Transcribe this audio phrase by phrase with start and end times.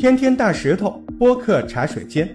[0.00, 2.26] 天天大石头播客茶水间，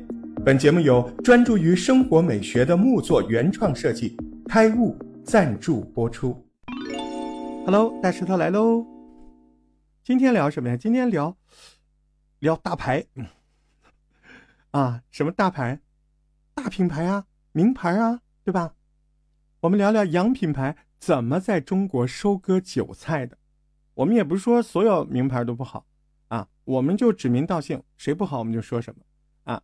[0.45, 4.15] 本节目由专注于生活美学的木作原创设计
[4.47, 6.45] 开悟赞助播出。
[7.65, 8.85] Hello，大石头来喽！
[10.03, 10.77] 今天聊什么呀？
[10.77, 11.35] 今天聊
[12.37, 13.03] 聊大牌
[14.69, 15.79] 啊，什么大牌？
[16.53, 18.75] 大品牌啊，名牌啊，对吧？
[19.61, 23.39] 我们聊聊洋品牌怎么在中国收割韭菜的。
[23.95, 25.87] 我们也不是说所有名牌都不好。
[26.27, 29.01] 啊，我们就指名道姓，谁不好我们就说什么
[29.43, 29.61] 啊。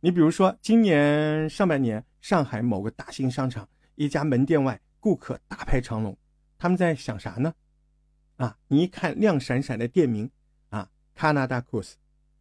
[0.00, 6.16] 你比如说，今年上半年，上海某个大型商场一家门店外，顾客大排长龙，
[6.56, 7.52] 他们在想啥呢？
[8.36, 10.30] 啊，你一看亮闪闪的店名
[10.68, 11.94] 啊，Canada Goose，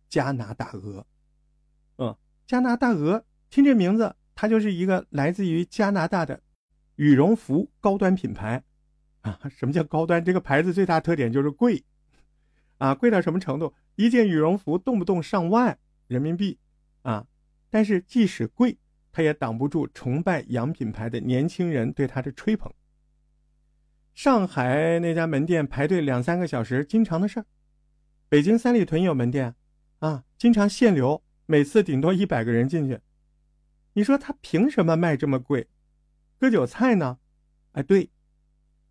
[0.08, 1.06] 加拿大鹅，
[1.98, 6.40] 嗯，加拿大鹅，听这名字，它就是一个来自于加拿大的
[6.96, 8.64] 羽绒服高端品牌
[9.22, 9.40] 啊。
[9.50, 10.24] 什么叫高端？
[10.24, 11.84] 这个牌子最大特点就是贵。
[12.78, 13.74] 啊，贵到什么程度？
[13.96, 15.78] 一件羽绒服动不动上万
[16.08, 16.60] 人民币，
[17.02, 17.26] 啊！
[17.70, 18.78] 但是即使贵，
[19.12, 22.72] 它也挡不住崇拜洋品牌的年轻人对它的吹捧。
[24.14, 27.46] 上海那家门店排队两三个小时，经常的事儿。
[28.30, 29.56] 北京三里屯有门店，
[30.00, 33.00] 啊，经常限流，每次顶多一百个人进去。
[33.94, 35.68] 你说他凭什么卖这么贵？
[36.38, 37.18] 割韭菜呢？
[37.72, 38.10] 哎，对，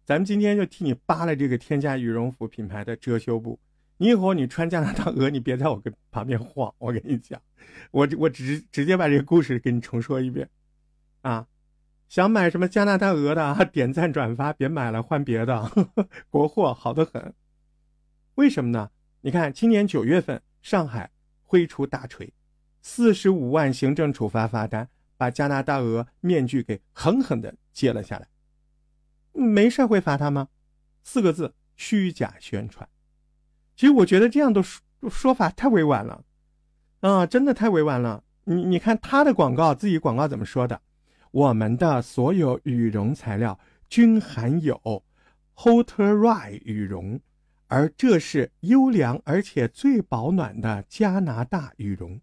[0.04, 3.60] 咱们今天就替你扒了这个天价羽绒服品牌的遮羞布。
[3.98, 6.74] 你以后你穿加拿大鹅，你别在我跟旁边晃。
[6.78, 7.40] 我跟你讲，
[7.90, 10.48] 我我直直接把这个故事给你重说一遍，
[11.22, 11.46] 啊，
[12.08, 15.70] 想买什么加拿大鹅的，点赞转发，别买了，换别的，
[16.28, 17.34] 国货好的很。
[18.34, 18.90] 为什么呢？
[19.22, 21.10] 你看，今年九月份，上海
[21.42, 22.30] 挥出大锤，
[22.82, 28.28] 四十五万行政处罚罚单，把加拿大鹅面具给狠狠的揭了下来。
[29.32, 30.48] 没事会罚他吗？
[31.02, 32.86] 四个字：虚假宣传。
[33.76, 36.24] 其实我觉得这样的说说法太委婉了，
[37.00, 38.24] 啊，真的太委婉了。
[38.44, 40.80] 你你看他的广告，自己广告怎么说的？
[41.30, 43.58] 我们的所有羽绒材料
[43.90, 45.04] 均含有
[45.56, 47.20] Hoterai 羽绒，
[47.66, 52.18] 而这是优良而且最保暖的加拿大羽绒。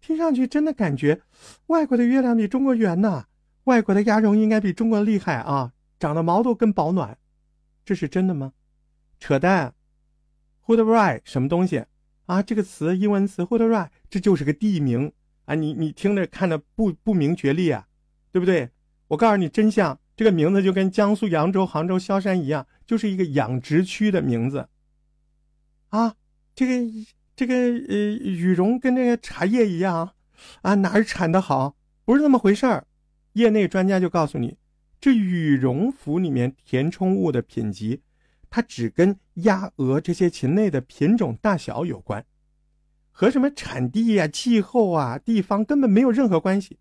[0.00, 1.20] 听上去真的感觉，
[1.66, 3.24] 外国的月亮比中国圆呐，
[3.64, 7.18] 外国的鸭绒应该比中国厉害啊，长的毛都更保暖。
[7.84, 8.52] 这是真的吗？
[9.18, 9.74] 扯淡
[10.76, 11.84] ！Hoodry 什么东西
[12.26, 12.42] 啊？
[12.42, 15.12] 这个词英文词 Hoodry，这就是个地名
[15.44, 15.54] 啊！
[15.54, 17.86] 你你听着看着不不明觉厉啊，
[18.30, 18.70] 对不对？
[19.08, 24.68] 我告诉你真相，这个名字就跟江苏扬州、杭州萧山一样，就是一个养殖区的名字
[25.90, 26.14] 啊！
[26.54, 27.06] 这个
[27.36, 30.14] 这个呃羽绒跟这个茶叶一样
[30.62, 31.76] 啊，哪儿产的好？
[32.04, 32.86] 不是那么回事儿。
[33.34, 34.56] 业内专家就告诉你，
[35.00, 38.02] 这羽绒服里面填充物的品级。
[38.54, 42.22] 它只跟鸭鹅这些禽类的品种大小有关，
[43.10, 46.78] 和什么产地呀、气候啊、地方根本没有任何关系。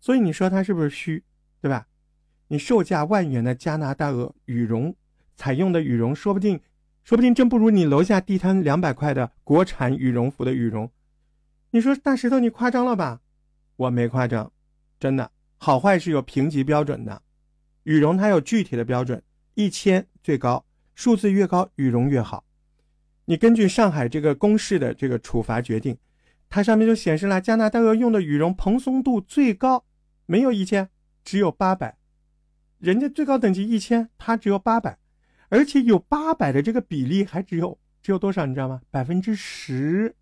[0.00, 1.22] 所以你说它是不是虚，
[1.60, 1.86] 对吧？
[2.48, 4.96] 你售价万元的加拿大鹅羽绒，
[5.36, 6.58] 采用的羽绒说不定，
[7.04, 10.90] 说不定真不如你楼下地摊两百块的国产羽绒服的羽绒。
[11.72, 13.20] 你说大石头，你夸张了吧？
[13.76, 14.50] 我没夸张，
[14.98, 17.20] 真的，好坏是有评级标准的，
[17.82, 20.64] 羽绒它有具体的标准，一千最高。
[21.00, 22.44] 数字越高，羽绒越好。
[23.24, 25.96] 你根据上海这个公示的这个处罚决定，
[26.50, 29.86] 它上面就显示了加拿大鹅用的羽绒蓬松度最高，
[30.26, 30.90] 没有一千，
[31.24, 31.96] 只有八百。
[32.76, 34.98] 人家最高等级一千，它只有八百，
[35.48, 38.44] 而且有八百的这个比例还只有只有多少？
[38.44, 38.82] 你知道吗？
[38.90, 40.14] 百分之十，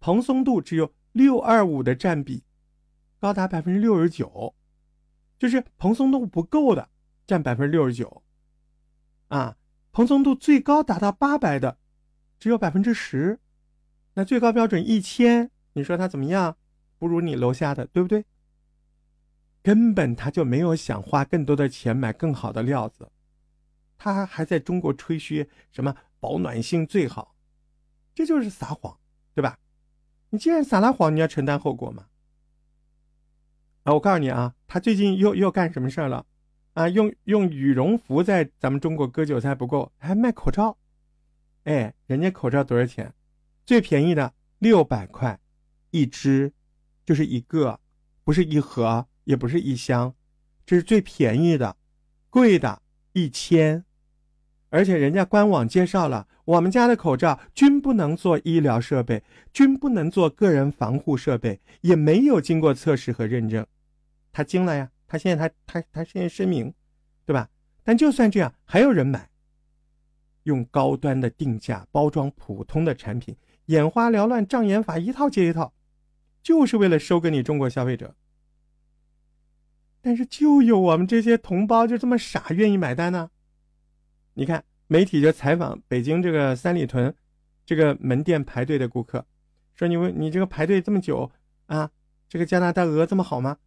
[0.00, 2.42] 蓬松度只有六二五的占比，
[3.20, 4.56] 高达百分之六十九，
[5.38, 6.88] 就是蓬松度不够的
[7.28, 8.24] 占百分之六十九，
[9.28, 9.54] 啊。
[9.92, 11.78] 蓬松度最高达到八百的，
[12.38, 13.38] 只有百分之十，
[14.14, 16.56] 那最高标准一千，你说它怎么样？
[16.98, 18.24] 不如你楼下的，对不对？
[19.62, 23.10] 根本他就没有想花更多的钱买更好的料子，
[23.98, 27.34] 他还在中国吹嘘什么保暖性最好，
[28.14, 28.98] 这就是撒谎，
[29.34, 29.58] 对吧？
[30.30, 32.06] 你既然撒了谎，你要承担后果嘛。
[33.82, 36.24] 啊，我告诉你啊，他最近又又干什么事儿了？
[36.78, 40.78] 啊，用用羽绒服在咱们中国割韭菜不够，还卖口罩。
[41.64, 43.12] 哎，人家口罩多少钱？
[43.66, 45.40] 最便宜的六百块
[45.90, 46.52] 一只，
[47.04, 47.80] 就是一个，
[48.22, 50.14] 不是一盒，也不是一箱，
[50.64, 51.76] 这是最便宜的。
[52.30, 52.80] 贵的
[53.12, 53.84] 一千，
[54.70, 63.66] 而且人家官网介绍了，我们家的口罩均不能做医疗设备，均不能做个人防护设备，也没有经过测试和认证。
[64.30, 64.92] 他惊了呀！
[65.08, 66.72] 他现在他他他现在声明，
[67.26, 67.48] 对吧？
[67.82, 69.28] 但就算这样，还有人买。
[70.44, 75.74] 用高端的定价包装普通的产品，眼花缭乱、障眼法一套接一套，
[76.42, 78.14] 就是为了收割你中国消费者。
[80.00, 83.30] 但是就有我们这些同胞就这么傻，愿意买单呢？
[84.34, 87.14] 你看媒体就采访北京这个三里屯
[87.66, 89.26] 这个门店排队的顾客，
[89.74, 91.30] 说你问你这个排队这么久
[91.66, 91.90] 啊，
[92.26, 93.58] 这个加拿大鹅这么好吗？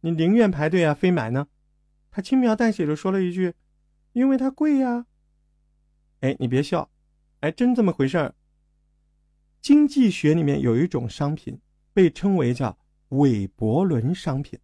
[0.00, 1.48] 你宁愿排队啊，非买呢？
[2.10, 3.54] 他轻描淡写的说了一句
[4.12, 5.06] ：“因为它贵呀。”
[6.20, 6.90] 哎，你别笑，
[7.40, 8.34] 哎，真这么回事儿。
[9.60, 11.60] 经济学里面有一种商品
[11.92, 12.78] 被称为叫
[13.10, 14.58] 韦伯伦商品。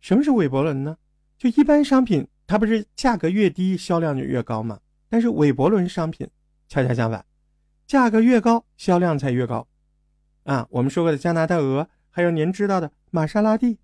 [0.00, 0.98] 什么是韦伯伦呢？
[1.36, 4.80] 就一般商品，它不是价格越低销量就越高吗？
[5.08, 6.28] 但是韦伯伦商品
[6.68, 7.24] 恰恰相反，
[7.86, 9.66] 价格越高销量才越高。
[10.44, 11.88] 啊，我们说过的加拿大鹅，
[12.18, 13.78] 还有您知道的玛莎拉蒂、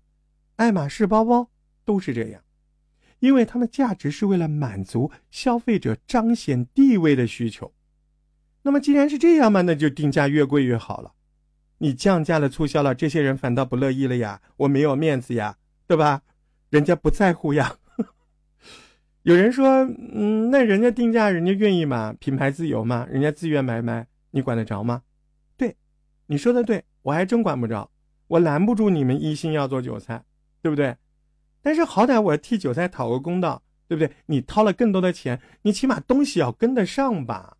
[0.57, 1.49] 爱马仕包包，
[1.85, 2.41] 都是这样。
[3.19, 7.73] 因为它们价值是为了满足消费者彰显地位的需求，
[8.63, 11.13] 那么既然是这样嘛，那就定价越贵越好了。
[11.77, 15.55] 你降价了、促销了，这些人反倒不乐意了呀，我没有面子呀，
[15.87, 16.21] 对吧？
[16.69, 17.77] 人家不在乎呀。
[19.23, 25.03] 有人说，嗯，那人家定价，人家愿意嘛，品牌自由嘛，人家自愿买卖，你管得着吗？
[25.55, 25.77] 对，
[26.25, 27.89] 你说的对，我还真管不着，
[28.27, 30.23] 我拦不住你们一心要做韭菜，
[30.61, 30.95] 对不对？
[31.61, 34.11] 但是好歹我替韭菜讨个公道，对不对？
[34.27, 37.57] 你掏了更多的钱，你起码东西要跟得上吧？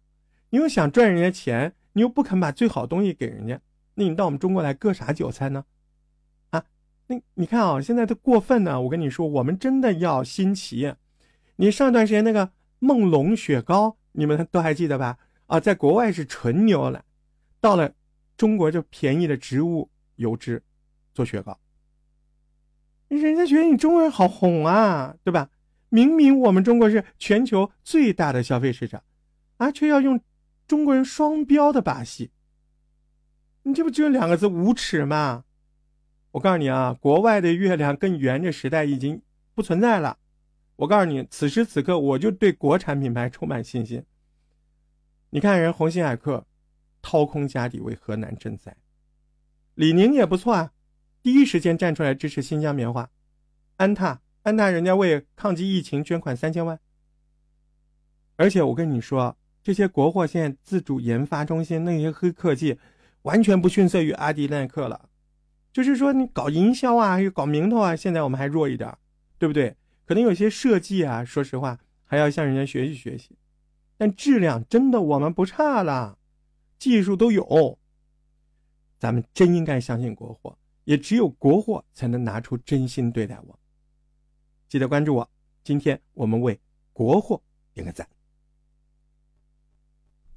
[0.50, 3.60] 你又想赚人家钱，你又不肯把最好东西给人家，
[3.96, 5.66] 那你到我们中国来割啥韭菜呢？
[6.52, 6.64] 啊，
[7.08, 8.82] 那你看啊，现在都过分呢。
[8.82, 10.94] 我跟你说，我们真的要新奇。
[11.58, 15.18] 你上段时间那个梦龙雪糕，你们都还记得吧？
[15.48, 17.04] 啊，在国外是纯牛奶，
[17.60, 17.92] 到了
[18.36, 20.62] 中国就便宜的植物油脂
[21.14, 21.60] 做雪糕。
[23.08, 25.50] 人家觉得你中国人好红啊，对吧？
[25.90, 29.04] 明明我们中国是全球最大的消费市场，
[29.58, 30.20] 啊，却要用
[30.68, 32.32] 中国人双标的把戏。
[33.64, 35.46] 你这不就两个字无耻吗？
[36.32, 39.22] 我告诉你啊，国外的月亮更圆的时代已经
[39.54, 40.18] 不存在了。
[40.76, 44.04] 我告诉你，此时此刻我就对国产品牌充满信心。
[45.30, 46.46] 你看人鸿星尔克
[47.02, 48.76] 掏空家底为河南赈灾，
[49.76, 50.72] 李宁也不错啊。
[51.22, 53.10] 第一时间站出来支持新疆棉花，
[53.78, 56.80] 安踏，安踏人家为抗击疫情捐款三千万。
[58.36, 62.78] 而且我跟你说，这些国货现在自主研发中心那些黑科技，
[63.24, 65.10] 完全不逊色于阿迪耐克了。
[65.74, 68.96] 就是说你搞营销啊，又搞名头啊，现在我们还弱一点，
[69.38, 69.76] 对不对？
[70.06, 73.36] 可能有些设计啊，说实话还要向人家学习学习，
[73.98, 76.18] 但质量真的我们不差了，
[76.78, 77.80] 技术都有，
[79.06, 80.58] 咱们真应该相信国货。
[80.84, 83.60] 也只有国货才能拿出真心对待我。
[84.68, 85.30] 记得关注我，
[85.64, 86.60] 今天我们为
[86.92, 87.40] 国货
[87.72, 88.08] 点个赞。